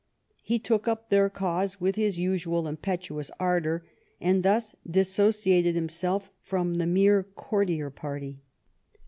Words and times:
He 0.41 0.57
took 0.57 0.87
up 0.87 1.11
their 1.11 1.29
cause 1.29 1.79
with 1.79 1.93
his 1.95 2.17
usual 2.19 2.67
impetuous 2.67 3.29
ardour, 3.39 3.85
and 4.19 4.41
thus 4.41 4.75
dissociated 4.89 5.75
himself 5.75 6.31
from 6.41 6.79
the 6.79 6.87
mere 6.87 7.21
courtier 7.21 7.91
party. 7.91 8.39